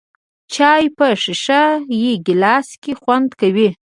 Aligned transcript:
چای 0.53 0.85
په 0.97 1.07
ښیښه 1.21 1.63
یې 2.01 2.11
ګیلاس 2.25 2.67
کې 2.81 2.93
خوند 3.01 3.29
کوي. 3.39 3.69